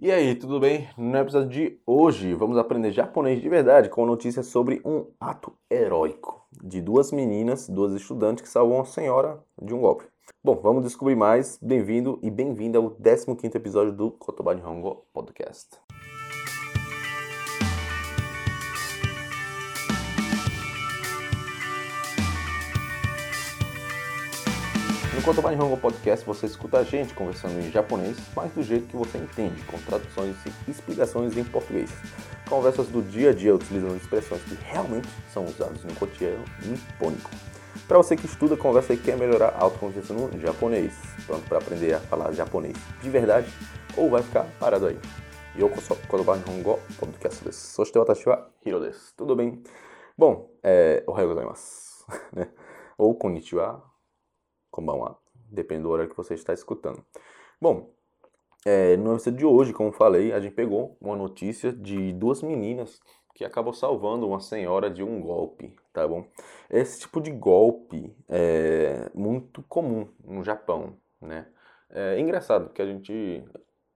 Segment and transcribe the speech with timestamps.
[0.00, 0.88] E aí, tudo bem?
[0.96, 6.46] No episódio de hoje vamos aprender japonês de verdade com notícias sobre um ato heróico
[6.62, 10.04] de duas meninas, duas estudantes que salvam a senhora de um golpe.
[10.44, 11.58] Bom, vamos descobrir mais.
[11.60, 15.66] Bem-vindo e bem-vinda ao 15º episódio do Kotoba Nihongo Podcast.
[25.18, 28.96] No Kotoban Hongo Podcast você escuta a gente conversando em japonês, mas do jeito que
[28.96, 31.90] você entende, com traduções e explicações em português.
[32.48, 37.30] Conversas do dia a dia utilizando expressões que realmente são usadas no cotidiano nipônico.
[37.88, 40.94] Para você que estuda, conversa e quer melhorar a autoconfiança no japonês,
[41.26, 43.52] pronto para aprender a falar japonês de verdade
[43.96, 45.00] ou vai ficar parado aí.
[45.58, 47.58] Yoko so Kotoban Nihongo Podcast desu.
[47.58, 49.12] Soshite watashi wa Hiro desu.
[49.16, 49.64] Tudo bem?
[50.16, 51.02] Bom, é...
[51.08, 51.88] o gozaimasu.
[52.32, 52.48] Né?
[52.96, 53.87] Ou konnichiwa,
[54.70, 55.18] konbanwa,
[55.50, 57.04] depende do horário que você está escutando.
[57.60, 57.90] Bom,
[58.64, 63.00] é, no episódio de hoje, como falei, a gente pegou uma notícia de duas meninas
[63.34, 66.26] que acabou salvando uma senhora de um golpe, tá bom?
[66.68, 71.46] Esse tipo de golpe é muito comum no Japão, né?
[71.90, 73.44] É engraçado que a gente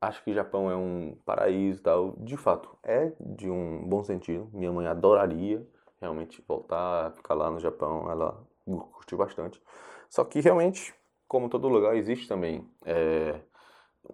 [0.00, 2.16] acha que o Japão é um paraíso e tal.
[2.18, 4.48] De fato, é de um bom sentido.
[4.52, 5.66] Minha mãe adoraria
[6.00, 8.10] realmente voltar, ficar lá no Japão.
[8.10, 9.60] Ela curtiu bastante.
[10.12, 10.94] Só que realmente,
[11.26, 13.40] como todo lugar, existe também é,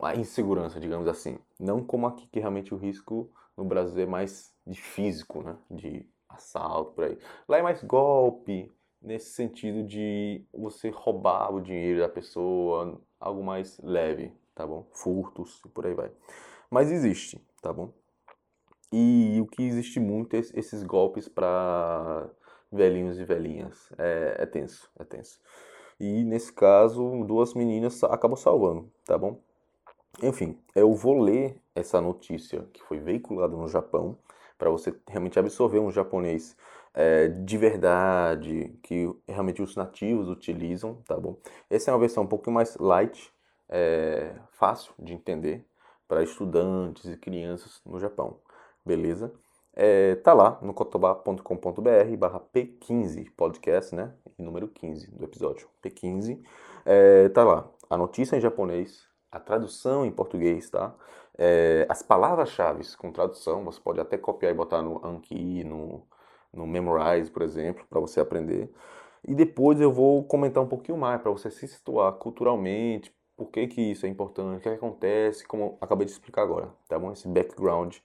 [0.00, 1.40] a insegurança, digamos assim.
[1.58, 5.56] Não como aqui, que realmente o risco no Brasil é mais de físico, né?
[5.68, 7.18] De assalto, por aí.
[7.48, 13.80] Lá é mais golpe, nesse sentido de você roubar o dinheiro da pessoa, algo mais
[13.82, 14.86] leve, tá bom?
[14.92, 16.12] Furtos e por aí vai.
[16.70, 17.92] Mas existe, tá bom?
[18.92, 22.30] E o que existe muito é esses golpes para
[22.70, 23.92] velhinhos e velhinhas.
[23.98, 25.40] É, é tenso, é tenso.
[26.00, 29.40] E nesse caso, duas meninas acabam salvando, tá bom?
[30.22, 34.16] Enfim, eu vou ler essa notícia que foi veiculada no Japão
[34.58, 36.56] para você realmente absorver um japonês
[36.94, 41.36] é, de verdade, que realmente os nativos utilizam, tá bom?
[41.70, 43.32] Essa é uma versão um pouco mais light,
[43.68, 45.64] é, fácil de entender
[46.08, 48.40] para estudantes e crianças no Japão,
[48.84, 49.32] beleza?
[49.80, 54.12] É, tá lá no kotoba.com.br barra P15 podcast, né?
[54.36, 56.42] Número 15 do episódio, P15.
[56.84, 60.92] É, tá lá a notícia em japonês, a tradução em português, tá?
[61.38, 66.02] É, as palavras-chave com tradução, você pode até copiar e botar no Anki, no,
[66.52, 68.72] no Memorize, por exemplo, para você aprender.
[69.24, 73.68] E depois eu vou comentar um pouquinho mais para você se situar culturalmente, por que,
[73.68, 76.98] que isso é importante, o que, é que acontece, como acabei de explicar agora, tá
[76.98, 77.12] bom?
[77.12, 77.98] Esse background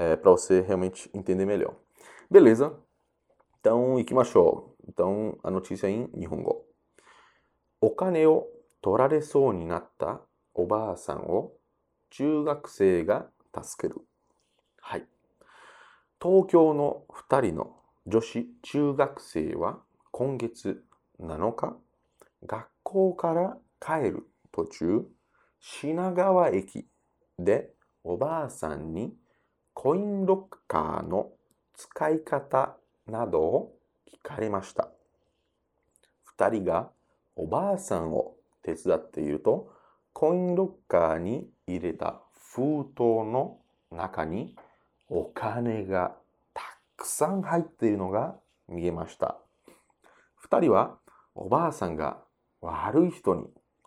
[0.00, 1.76] é, para você realmente entender melhor.
[2.30, 2.74] Beleza?
[3.60, 4.74] Então, ikimashou.
[4.88, 6.64] Então, a notícia em Nihongo.
[7.82, 8.46] お金を
[8.80, 10.22] 取られそうになった
[10.54, 11.52] おばあさんを
[12.08, 13.26] 中学生が
[13.62, 14.00] 助ける。
[14.80, 15.06] はい。
[16.22, 19.80] 東京の2人の女子中学生は
[20.12, 20.82] 今月
[21.20, 21.76] 7日、
[22.46, 25.06] 学校から帰る途中、
[25.60, 26.86] 品川駅
[27.38, 29.14] でおばあさんに
[29.74, 31.30] コインロッカーの
[31.74, 32.76] 使い方
[33.06, 33.74] などを
[34.06, 34.90] 聞かれました。
[36.38, 36.90] 2人が
[37.36, 39.72] おばあさんを手伝っていると、
[40.12, 42.20] コインロッカーに入れた
[42.52, 43.58] 封筒の
[43.90, 44.56] 中に
[45.08, 46.16] お金が
[46.52, 46.62] た
[46.96, 48.36] くさん入っているのが
[48.68, 49.38] 見えました。
[50.36, 50.98] 二人は
[51.34, 52.18] おばあさんが
[52.60, 53.44] 悪い人に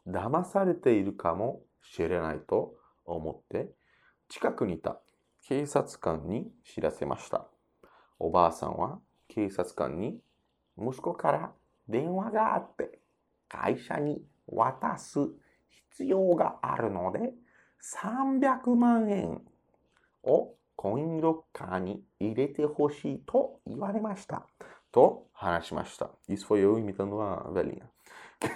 [0.07, 3.69] 騙されているかもしれないと思って
[4.29, 4.99] 近くにいた
[5.47, 7.45] 警察官に知らせました。
[8.17, 10.19] おばあさんは警察官に
[10.77, 11.51] 息子から
[11.89, 12.99] 電話があって
[13.49, 15.19] 会社に渡す
[15.91, 17.33] 必要があるので
[18.01, 19.41] 300万円
[20.23, 24.47] をコインロッカーに入れてほしいと言われました。
[24.93, 26.09] と話しました。
[26.29, 27.83] Isso foi eu imitando a velhinha.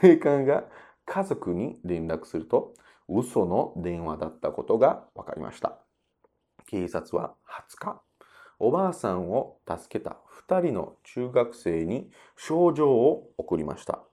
[0.01, 0.63] 警官が
[1.05, 2.73] 家族に連絡すると
[3.09, 5.79] 嘘の電話だったことが分かりました。
[6.67, 8.01] 警察は20日、
[8.59, 14.03] おばあさんを助けた2人の中学生に症状を送りました。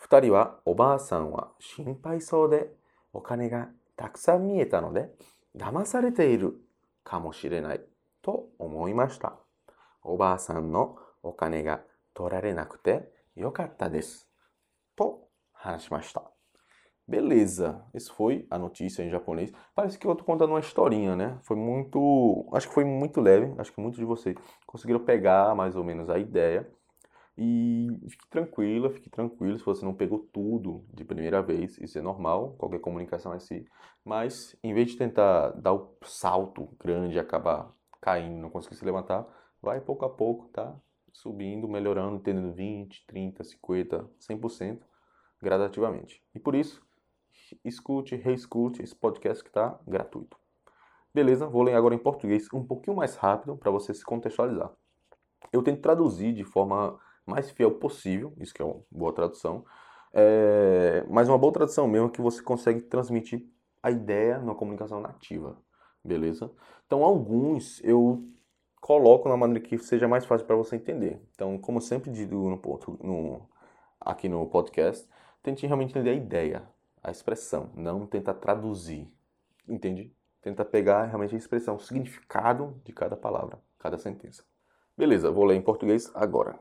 [0.00, 2.70] 2人はおばあさんは心配そうで
[3.12, 5.10] お金がたくさん見えたので
[5.56, 6.54] 騙されている
[7.04, 7.80] かもしれない
[8.22, 9.36] と思いました。
[10.02, 11.80] おばあさんのお金が
[12.14, 14.28] 取られなくてよかったです。
[14.96, 16.39] と話しました。
[17.10, 19.52] Beleza, isso foi a notícia em japonês.
[19.74, 21.40] Parece que eu tô contando uma historinha, né?
[21.42, 22.48] Foi muito.
[22.52, 23.52] Acho que foi muito leve.
[23.58, 26.70] Acho que muitos de vocês conseguiram pegar mais ou menos a ideia.
[27.36, 32.02] E fique tranquila, fique tranquilo se você não pegou tudo de primeira vez, isso é
[32.02, 33.64] normal, qualquer comunicação é assim.
[34.04, 38.84] Mas em vez de tentar dar o salto grande e acabar caindo, não conseguir se
[38.84, 39.26] levantar,
[39.60, 40.76] vai pouco a pouco, tá?
[41.12, 44.80] Subindo, melhorando, entendendo 20, 30, 50, 100%
[45.42, 46.22] gradativamente.
[46.34, 46.80] E por isso,
[47.64, 50.36] escute, reescute esse podcast que está gratuito.
[51.12, 54.70] Beleza, vou ler agora em português um pouquinho mais rápido para você se contextualizar.
[55.52, 59.64] Eu tento traduzir de forma mais fiel possível, isso que é uma boa tradução,
[60.12, 63.46] é, mas uma boa tradução mesmo é que você consegue transmitir
[63.82, 65.56] a ideia numa comunicação nativa,
[66.04, 66.50] beleza?
[66.86, 68.24] Então, alguns eu
[68.80, 71.20] coloco na maneira que seja mais fácil para você entender.
[71.34, 72.60] Então, como sempre digo no,
[73.02, 73.48] no,
[74.00, 75.08] aqui no podcast,
[75.42, 76.68] tente realmente entender a ideia,
[77.02, 79.08] a expressão, não tenta traduzir,
[79.68, 80.12] entende?
[80.42, 84.42] Tenta pegar realmente a expressão, o significado de cada palavra, cada sentença.
[84.96, 86.58] Beleza, vou ler em português agora.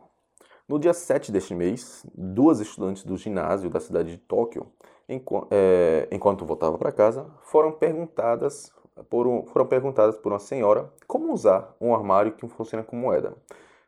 [0.68, 4.72] No dia 7 deste mês, duas estudantes do ginásio da cidade de Tóquio,
[5.08, 8.72] enquanto, é, enquanto voltavam para casa, foram perguntadas,
[9.10, 13.36] por um, foram perguntadas por uma senhora como usar um armário que funciona com moeda.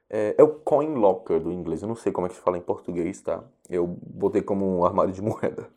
[0.09, 2.57] É, é, o coin locker do inglês, eu não sei como é que se fala
[2.57, 3.43] em português, tá?
[3.69, 5.69] Eu botei como um armário de moeda.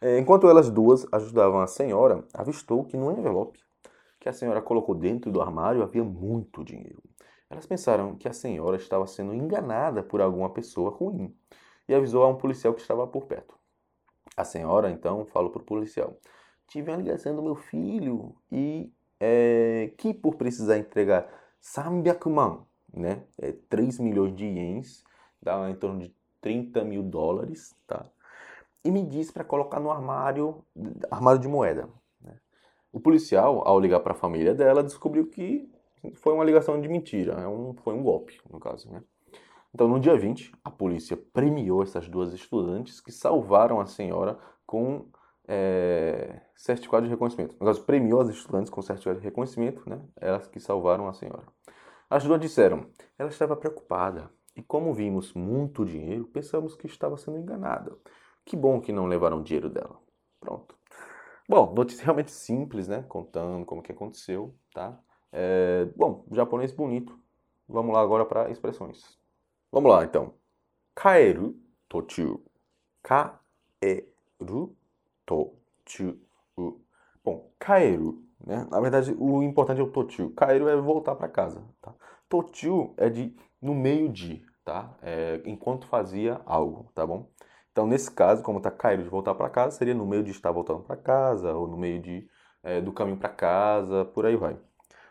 [0.00, 3.58] É, enquanto elas duas ajudavam a senhora, avistou que no envelope
[4.20, 7.02] que a senhora colocou dentro do armário havia muito dinheiro.
[7.48, 11.34] Elas pensaram que a senhora estava sendo enganada por alguma pessoa ruim
[11.88, 13.56] e avisou a um policial que estava por perto.
[14.36, 16.16] A senhora então falou para o policial:
[16.66, 21.28] Tive uma ligação do meu filho e é, que por precisar entregar
[21.60, 25.04] 300 né, é, 3 milhões de ienes,
[25.40, 28.06] dá em torno de 30 mil dólares, tá?
[28.88, 30.64] E me disse para colocar no armário,
[31.10, 31.90] armário de moeda.
[32.22, 32.34] Né?
[32.90, 35.70] O policial, ao ligar para a família dela, descobriu que
[36.14, 39.02] foi uma ligação de mentira, é foi um golpe, no caso, né?
[39.74, 45.04] Então, no dia 20, a polícia premiou essas duas estudantes que salvaram a senhora com
[45.46, 47.56] é, certificado de reconhecimento.
[47.60, 50.00] No caso, premiou as estudantes com certificado de reconhecimento, né?
[50.18, 51.44] Elas que salvaram a senhora.
[52.08, 52.86] As duas disseram,
[53.18, 57.94] ela estava preocupada e como vimos muito dinheiro, pensamos que estava sendo enganada.
[58.48, 60.00] Que bom que não levaram dinheiro dela.
[60.40, 60.74] Pronto.
[61.46, 63.04] Bom, notícia realmente simples, né?
[63.06, 64.98] Contando como que aconteceu, tá?
[65.30, 67.20] É, bom, japonês bonito.
[67.68, 69.18] Vamos lá agora para expressões.
[69.70, 70.32] Vamos lá, então.
[70.94, 71.60] Kaeru
[71.90, 72.42] tochu.
[73.02, 74.74] Kaeru
[75.26, 76.18] tochu.
[77.22, 78.66] Bom, kaeru, né?
[78.70, 80.30] Na verdade, o importante é o tochu.
[80.30, 81.94] Kaeru é voltar para casa, tá?
[82.30, 84.96] Tochu é de no meio de, tá?
[85.02, 87.28] É, enquanto fazia algo, tá bom?
[87.78, 90.50] Então, nesse caso, como tá kaeru de voltar para casa, seria no meio de estar
[90.50, 92.28] voltando para casa ou no meio de
[92.60, 94.58] é, do caminho para casa, por aí vai.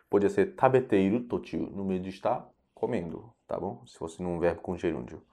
[0.09, 3.81] Podia ser tabeteiro totiu, no meio de estar comendo, tá bom?
[3.85, 5.23] Se fosse num verbo com gerúndio.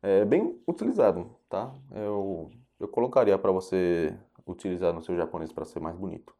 [0.00, 1.74] É bem utilizado, tá?
[1.90, 2.48] Eu,
[2.78, 4.16] eu colocaria para você
[4.46, 6.32] utilizar no seu japonês para ser mais bonito.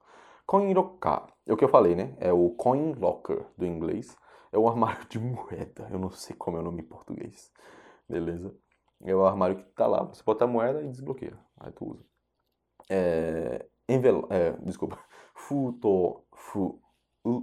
[0.46, 2.14] Coin locker, é o que eu falei, né?
[2.20, 4.16] É o coin locker do inglês.
[4.52, 5.88] É o armário de moeda.
[5.90, 7.50] Eu não sei como é o nome em português.
[8.08, 8.54] Beleza?
[9.04, 10.02] É o armário que tá lá.
[10.04, 11.38] Você bota a moeda e desbloqueia.
[11.58, 12.04] Aí tu usa.
[12.90, 14.98] É, é, desculpa.
[15.34, 16.80] Futo, fu,
[17.24, 17.42] u,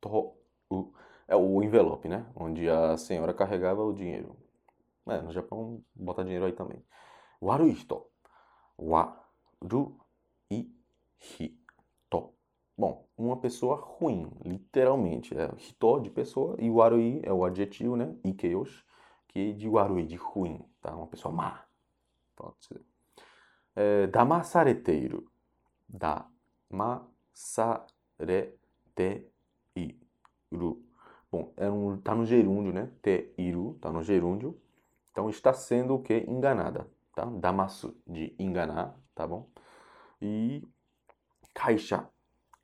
[0.00, 0.36] to,
[0.70, 0.92] u,
[1.26, 2.26] é o envelope, né?
[2.36, 4.36] Onde a senhora carregava o dinheiro.
[5.08, 6.84] É, no Japão, bota dinheiro aí também.
[7.42, 8.06] Waru hito.
[8.78, 9.96] Waru
[10.50, 10.70] i
[11.40, 12.34] hito.
[12.76, 15.36] Bom, uma pessoa ruim, literalmente.
[15.36, 18.14] É hito de pessoa e warui é o adjetivo, né?
[18.24, 18.84] Ikeyoshi,
[19.30, 20.94] que de warui, de ruim, tá?
[20.94, 21.64] Uma pessoa má.
[22.36, 22.80] Pode ser.
[23.74, 25.30] É, damasareteiru.
[25.88, 28.60] Damasareteiru
[30.52, 30.82] iru.
[31.30, 32.90] Bom, é um, tá no gerúndio, né?
[33.02, 34.60] Te iru, tá no gerúndio.
[35.10, 36.24] Então está sendo o que?
[36.28, 37.24] Enganada, tá?
[37.24, 39.48] Damasu, de enganar, tá bom?
[40.20, 40.66] E
[41.54, 42.08] kaisha,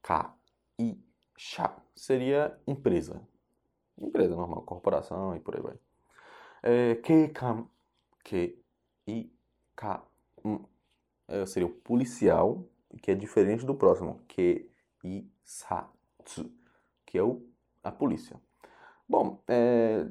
[0.03, 3.21] ka-i-sha, seria empresa.
[3.99, 5.79] Empresa normal, corporação e por aí vai.
[6.63, 7.69] É, keikan,
[8.25, 10.03] ke-i-ka,
[11.29, 12.65] é, seria o policial,
[13.03, 15.31] que é diferente do próximo, ke-i-sa-tsu,
[17.05, 17.43] que é o
[17.83, 18.41] a polícia.
[19.09, 20.07] Bom, é,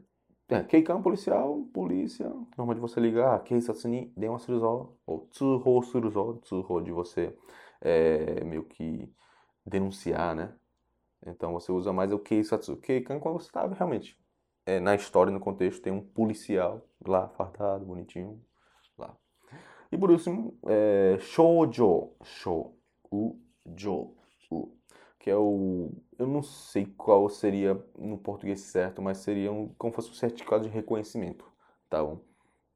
[0.48, 0.64] é,
[1.04, 6.36] policial, polícia, normalmente você liga, ah, Keisatsu ni denwa suru zo, ou tsuho suru zo,
[6.38, 7.36] tsuho de você
[7.82, 9.12] é, meio que
[9.66, 10.56] denunciar, né?
[11.26, 12.78] Então você usa mais o Keisatsu.
[12.78, 14.18] Keikan quando você está realmente
[14.66, 18.42] é, na história, no contexto, tem um policial lá, fardado, bonitinho,
[18.98, 19.16] lá.
[19.92, 23.46] E por último, é, shoujo, shoujo,
[25.20, 25.92] que é o.
[26.18, 30.64] Eu não sei qual seria no português certo, mas seria um, como fosse um certificado
[30.64, 31.46] de reconhecimento,
[31.90, 32.22] tá bom?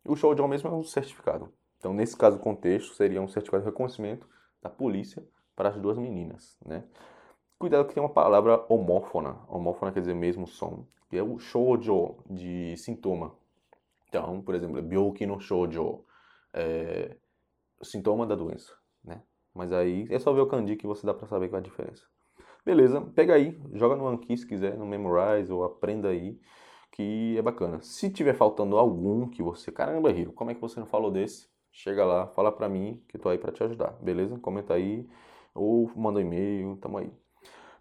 [0.05, 1.53] O show de mesmo é um certificado.
[1.77, 4.27] Então, nesse caso, o contexto seria um certificado de reconhecimento
[4.61, 5.23] da polícia
[5.55, 6.83] para as duas meninas, né?
[7.59, 9.37] Cuidado que tem uma palavra homófona.
[9.49, 10.85] Homófona quer dizer mesmo som.
[11.09, 13.35] Que é o shoujo, de sintoma.
[14.07, 16.05] Então, por exemplo, byoki no shoujo.
[16.53, 17.17] É,
[17.81, 18.73] sintoma da doença,
[19.03, 19.21] né?
[19.53, 21.63] Mas aí é só ver o kanji que você dá para saber qual é a
[21.63, 22.03] diferença.
[22.65, 26.39] Beleza, pega aí, joga no Anki se quiser, no Memorize ou aprenda aí,
[26.93, 27.81] que é bacana.
[27.81, 31.49] Se tiver faltando algum que você, caramba, Hiro, como é que você não falou desse?
[31.71, 34.39] Chega lá, fala pra mim que eu tô aí pra te ajudar, beleza?
[34.39, 35.05] Comenta aí
[35.53, 37.11] ou manda um e-mail, tamo aí.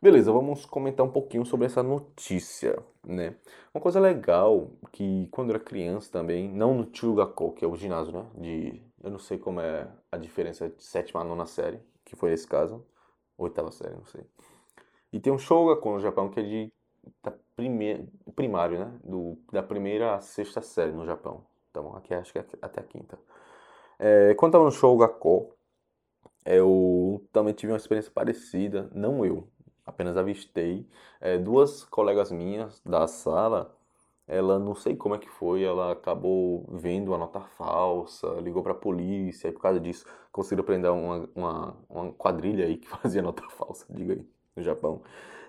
[0.00, 3.34] Beleza, vamos comentar um pouquinho sobre essa notícia, né?
[3.74, 7.74] Uma coisa legal que quando eu era criança também, não no Chugako, que é o
[7.76, 8.26] ginásio, né?
[8.36, 12.32] De, eu não sei como é a diferença de sétima a nona série, que foi
[12.32, 12.84] esse caso,
[13.36, 14.24] oitava série, não sei.
[15.12, 16.72] E tem um Shogako no Japão que é de
[17.22, 18.92] da primeira, primário, né?
[19.04, 21.44] Do, da primeira à sexta série no Japão.
[21.70, 23.18] Então aqui acho que é até a quinta.
[23.98, 25.54] É, quando estava no Shogako,
[26.44, 29.48] eu também tive uma experiência parecida, não eu,
[29.88, 30.86] apenas avistei
[31.20, 33.74] é, duas colegas minhas da sala.
[34.26, 38.72] Ela não sei como é que foi, ela acabou vendo uma nota falsa, ligou para
[38.72, 43.22] a polícia, e por causa disso conseguiram prender uma, uma, uma quadrilha aí que fazia
[43.22, 45.02] nota falsa, diga aí, no Japão.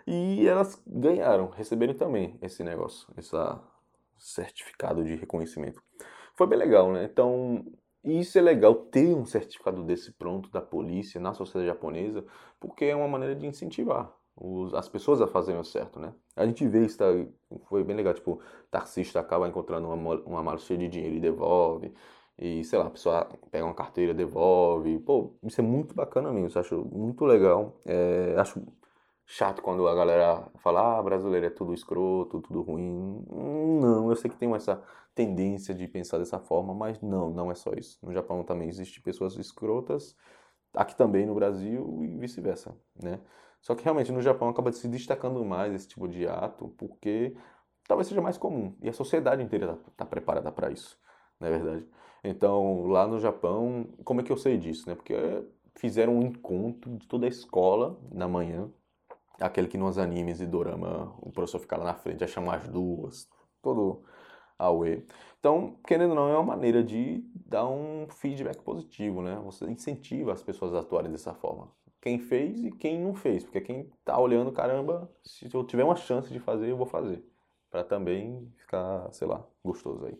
[0.07, 3.35] E elas ganharam, receberam também esse negócio, esse
[4.17, 5.83] certificado de reconhecimento.
[6.35, 7.03] Foi bem legal, né?
[7.03, 7.65] Então,
[8.03, 12.25] isso é legal ter um certificado desse pronto da polícia na sociedade japonesa,
[12.59, 16.13] porque é uma maneira de incentivar os, as pessoas a fazerem o certo, né?
[16.35, 17.05] A gente vê isso, tá,
[17.67, 18.41] foi bem legal, tipo,
[18.71, 21.93] taxista acaba encontrando uma, uma mala cheia de dinheiro e devolve,
[22.37, 26.57] e sei lá, a pessoa pega uma carteira, devolve, pô, isso é muito bacana mesmo,
[26.57, 28.61] eu acho muito legal, é, acho
[29.25, 34.29] chato quando a galera fala, ah, brasileiro é tudo escroto, tudo ruim, não, eu sei
[34.31, 34.81] que tem essa
[35.13, 39.03] tendência de pensar dessa forma, mas não, não é só isso, no Japão também existem
[39.03, 40.15] pessoas escrotas,
[40.73, 43.19] aqui também no Brasil e vice-versa, né?
[43.61, 47.35] Só que realmente no Japão acaba se destacando mais esse tipo de ato porque
[47.87, 50.97] talvez seja mais comum e a sociedade inteira está tá preparada para isso,
[51.39, 51.87] não é verdade?
[52.23, 54.95] Então lá no Japão, como é que eu sei disso, né?
[54.95, 55.13] Porque
[55.75, 58.69] fizeram um encontro de toda a escola na manhã,
[59.39, 62.67] aquele que nos animes e dorama o professor fica lá na frente, já chama as
[62.67, 63.27] duas,
[63.61, 64.03] todo
[64.57, 65.05] Aue.
[65.39, 69.39] Então, querendo ou não, é uma maneira de dar um feedback positivo, né?
[69.45, 73.61] Você incentiva as pessoas a atuarem dessa forma quem fez e quem não fez, porque
[73.61, 77.23] quem tá olhando, caramba, se eu tiver uma chance de fazer, eu vou fazer,
[77.69, 80.17] para também ficar, sei lá, gostoso aí.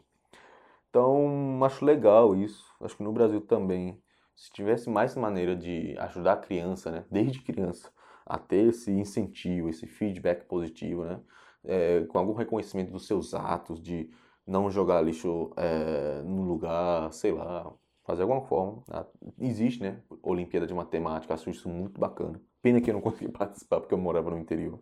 [0.90, 2.66] Então, acho legal isso.
[2.82, 4.02] Acho que no Brasil também,
[4.36, 7.92] se tivesse mais maneira de ajudar a criança, né, desde criança,
[8.26, 11.22] a ter esse incentivo, esse feedback positivo, né,
[11.64, 14.10] é, com algum reconhecimento dos seus atos, de
[14.46, 17.72] não jogar lixo é, no lugar, sei lá,
[18.10, 18.84] fazer alguma forma.
[18.90, 19.06] Ah,
[19.40, 20.02] existe, né?
[20.24, 22.42] Olimpíada de Matemática, acho isso muito bacana.
[22.60, 24.80] Pena que eu não consegui participar porque eu morava no interior.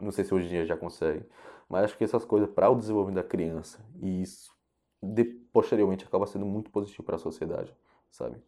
[0.00, 1.26] Não sei se hoje em dia já consegue.
[1.68, 4.56] Mas acho que essas coisas para o desenvolvimento da criança e isso
[5.02, 7.76] de, posteriormente acaba sendo muito positivo para a sociedade,
[8.12, 8.40] sabe?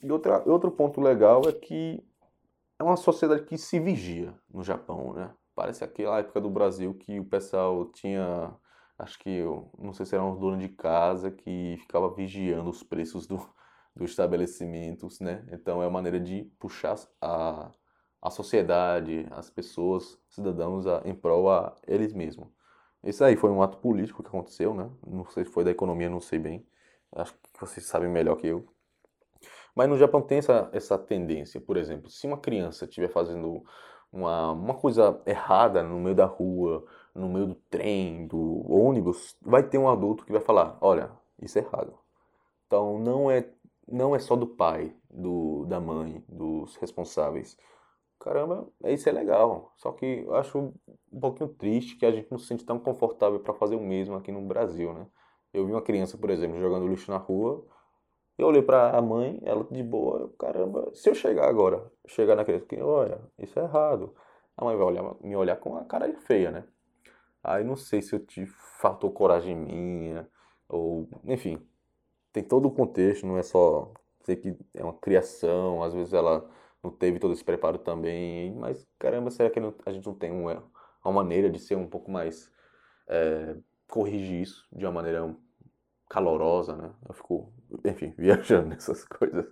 [0.00, 2.00] E outra, outro ponto legal é que
[2.78, 5.34] é uma sociedade que se vigia no Japão, né?
[5.52, 8.54] Parece aquela época do Brasil que o pessoal tinha
[9.02, 12.82] acho que eu não sei se era um dono de casa que ficava vigiando os
[12.82, 13.36] preços do,
[13.94, 15.44] dos estabelecimentos, né?
[15.50, 17.70] Então é uma maneira de puxar a,
[18.22, 22.48] a sociedade, as pessoas, cidadãos a, em prol a eles mesmos.
[23.04, 24.88] Isso aí foi um ato político que aconteceu, né?
[25.04, 26.64] Não sei se foi da economia, não sei bem.
[27.14, 28.64] Acho que vocês sabem melhor que eu.
[29.74, 33.64] Mas no Japão tem essa, essa tendência, por exemplo, se uma criança estiver fazendo
[34.12, 39.62] uma, uma coisa errada no meio da rua, no meio do trem, do ônibus, vai
[39.62, 41.98] ter um adulto que vai falar: olha, isso é errado.
[42.66, 43.48] Então não é,
[43.86, 47.56] não é só do pai, do, da mãe, dos responsáveis.
[48.20, 49.72] Caramba, isso é legal.
[49.76, 50.72] Só que eu acho
[51.12, 54.14] um pouquinho triste que a gente não se sente tão confortável para fazer o mesmo
[54.14, 55.06] aqui no Brasil, né?
[55.52, 57.66] Eu vi uma criança, por exemplo, jogando lixo na rua.
[58.38, 62.44] Eu olhei para a mãe, ela de boa, caramba, se eu chegar agora, chegar na
[62.44, 64.14] criança, olha, isso é errado.
[64.56, 66.64] A mãe vai olhar, me olhar com a cara feia, né?
[67.42, 70.28] Aí não sei se eu te faltou coragem minha,
[70.68, 71.58] ou enfim,
[72.32, 73.92] tem todo o contexto, não é só
[74.24, 76.48] sei que é uma criação, às vezes ela
[76.82, 80.64] não teve todo esse preparo também, mas caramba, será que a gente não tem uma,
[81.04, 82.50] uma maneira de ser um pouco mais
[83.08, 83.56] é,
[83.88, 85.34] corrigir isso de uma maneira
[86.08, 86.92] calorosa, né?
[87.08, 87.52] Eu fico,
[87.84, 89.46] enfim, viajando nessas coisas.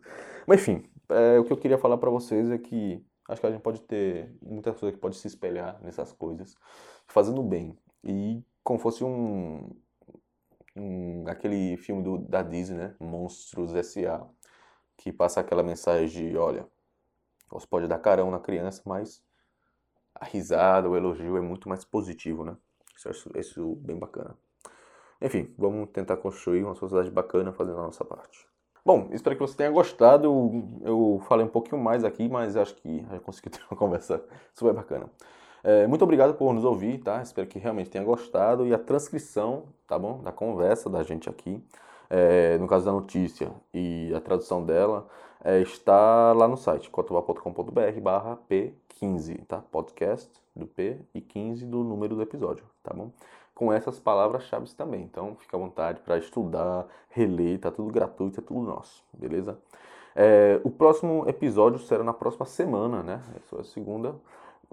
[0.47, 3.50] Mas enfim, é, o que eu queria falar para vocês é que acho que a
[3.50, 6.56] gente pode ter muitas coisas que pode se espelhar nessas coisas,
[7.06, 7.76] fazendo bem.
[8.04, 9.70] E como fosse um,
[10.76, 12.96] um aquele filme do, da Disney, né?
[13.00, 14.26] Monstros S.A.
[14.96, 16.66] Que passa aquela mensagem de, olha,
[17.50, 19.22] você pode dar carão na criança, mas
[20.14, 22.56] a risada, o elogio é muito mais positivo, né?
[22.96, 24.37] Isso, isso bem bacana.
[25.22, 28.50] Enfim, vamos tentar construir uma sociedade bacana fazendo a nossa parte.
[28.84, 30.64] Bom, espero que você tenha gostado.
[30.82, 34.22] Eu falei um pouquinho mais aqui, mas acho que já consegui ter uma conversa
[34.54, 35.06] super bacana.
[35.62, 37.20] É, muito obrigado por nos ouvir, tá?
[37.22, 38.66] Espero que realmente tenha gostado.
[38.66, 40.22] E a transcrição, tá bom?
[40.22, 41.62] Da conversa da gente aqui,
[42.08, 45.06] é, no caso da notícia e a tradução dela,
[45.44, 49.58] é, está lá no site, cotobá.com.br barra P15, tá?
[49.70, 53.10] Podcast do P e 15 do número do episódio, tá bom?
[53.60, 55.02] Com essas palavras-chave também.
[55.02, 59.58] Então, fica à vontade para estudar, reler, tá tudo gratuito, é tudo nosso, beleza?
[60.16, 63.22] É, o próximo episódio será na próxima semana, né?
[63.36, 64.14] Essa é a segunda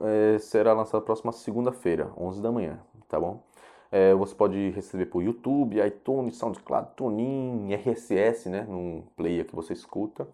[0.02, 3.44] é, será lançado próxima segunda-feira, 11 da manhã, tá bom?
[3.92, 9.74] É, você pode receber por YouTube, iTunes, SoundCloud, TuneIn, RSS, né, num player que você
[9.74, 10.28] escuta,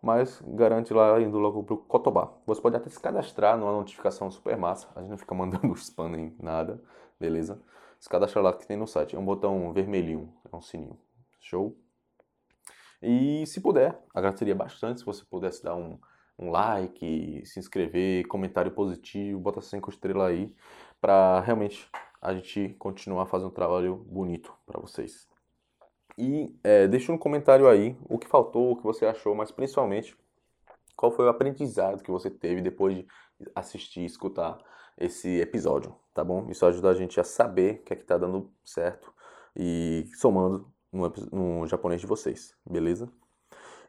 [0.00, 2.30] mas garante lá indo logo pro Cotobá.
[2.46, 6.08] Você pode até se cadastrar numa notificação super massa, a gente não fica mandando spam
[6.10, 6.80] nem nada,
[7.18, 7.60] beleza?
[8.02, 10.98] Se cadastra lá que tem no site, é um botão vermelhinho, é um sininho,
[11.38, 11.78] show?
[13.00, 16.00] E se puder, agradeceria bastante se você pudesse dar um
[16.36, 20.52] um like, se inscrever, comentário positivo, bota cinco estrelas aí,
[21.00, 21.88] para realmente
[22.20, 25.28] a gente continuar fazendo um trabalho bonito para vocês.
[26.18, 30.16] E é, deixa um comentário aí o que faltou, o que você achou, mas principalmente
[30.96, 33.06] qual foi o aprendizado que você teve depois de
[33.54, 34.58] assistir, escutar
[34.98, 36.46] esse episódio, tá bom?
[36.50, 39.12] Isso ajuda a gente a saber o que é que tá dando certo
[39.56, 43.08] e somando no, no japonês de vocês, beleza?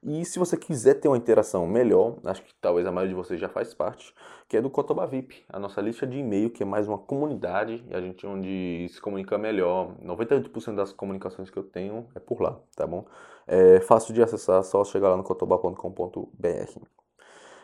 [0.06, 3.40] E se você quiser ter uma interação melhor, acho que talvez a maioria de vocês
[3.40, 4.14] já faz parte,
[4.50, 7.82] que é do Cotoba VIP, a nossa lista de e-mail, que é mais uma comunidade,
[7.90, 9.96] e a gente onde se comunica melhor.
[10.04, 13.06] 98% das comunicações que eu tenho é por lá, tá bom?
[13.48, 16.80] É fácil de acessar, só chegar lá no cotoba.com.br.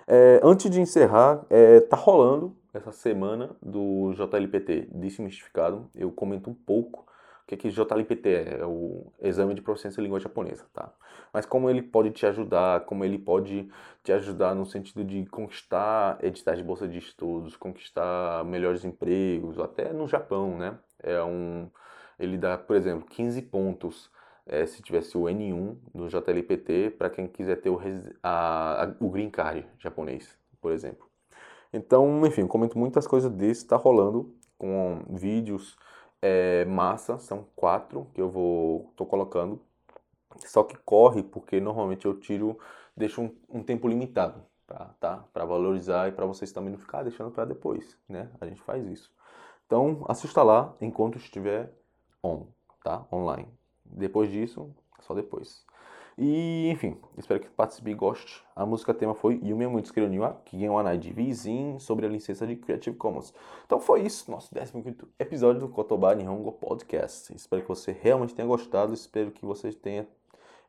[0.08, 5.90] É, antes de encerrar, é, tá rolando essa semana do JLPT Desmistificado.
[5.96, 7.10] Eu comento um pouco
[7.50, 8.60] que, que JLPT é?
[8.60, 10.94] É o Exame de Proficiência em Língua Japonesa, tá?
[11.34, 13.70] Mas como ele pode te ajudar, como ele pode
[14.04, 19.92] te ajudar no sentido de conquistar editais de bolsa de estudos, conquistar melhores empregos, até
[19.92, 20.78] no Japão, né?
[21.02, 21.70] É um,
[22.20, 24.12] ele dá, por exemplo, 15 pontos
[24.46, 27.80] é, se tivesse o N1 do JLPT para quem quiser ter o,
[28.22, 31.09] a, a, o Green Card japonês, por exemplo.
[31.72, 35.78] Então, enfim, comento muitas coisas desse, tá rolando com vídeos
[36.22, 39.62] é, massa, são quatro que eu vou tô colocando.
[40.46, 42.58] Só que corre porque normalmente eu tiro,
[42.96, 45.26] deixo um, um tempo limitado, pra, tá?
[45.34, 48.30] Para valorizar e para vocês também não ficar deixando para depois, né?
[48.40, 49.12] A gente faz isso.
[49.66, 51.72] Então assista lá enquanto estiver
[52.24, 52.48] on,
[52.84, 53.06] tá?
[53.12, 53.48] Online.
[53.86, 55.66] Depois disso, só depois.
[56.22, 58.44] E, enfim, espero que participe e goste.
[58.54, 62.58] A música tema foi Yumi Kironiwa, que ganhou a de Vizin sobre a licença de
[62.58, 63.34] Creative Commons.
[63.66, 67.34] Então foi isso, nosso 15 episódio do Kotoba Nihongo Podcast.
[67.34, 70.06] Espero que você realmente tenha gostado, espero que você tenha,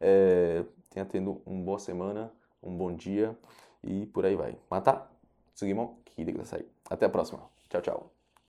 [0.00, 2.32] é, tenha tendo uma boa semana,
[2.62, 3.36] um bom dia
[3.82, 4.56] e por aí vai.
[4.70, 5.04] Mata,
[5.56, 6.32] Tsugimon, Kide
[6.88, 7.40] Até a próxima.
[7.68, 8.19] Tchau, tchau.